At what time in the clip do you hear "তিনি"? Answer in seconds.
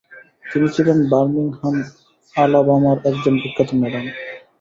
0.45-0.67